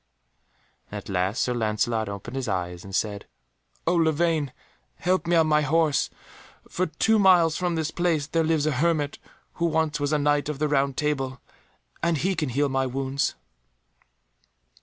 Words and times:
And 0.89 0.97
at 0.97 1.09
last 1.09 1.43
Sir 1.43 1.53
Lancelot 1.53 2.09
opened 2.09 2.35
his 2.35 2.47
eyes, 2.47 2.83
and 2.83 2.95
said, 2.95 3.27
"O 3.85 3.93
Lavaine, 3.93 4.51
help 4.95 5.27
me 5.27 5.35
on 5.35 5.45
my 5.45 5.61
horse, 5.61 6.09
for 6.67 6.87
two 6.87 7.19
miles 7.19 7.55
from 7.55 7.75
this 7.75 7.91
place 7.91 8.25
there 8.25 8.43
lives 8.43 8.65
a 8.65 8.71
hermit 8.71 9.19
who 9.61 9.65
once 9.67 9.99
was 9.99 10.11
a 10.11 10.17
Knight 10.17 10.49
of 10.49 10.57
the 10.57 10.67
Round 10.67 10.97
Table, 10.97 11.39
and 12.01 12.17
he 12.17 12.33
can 12.33 12.49
heal 12.49 12.67
my 12.67 12.87
wounds." 12.87 13.35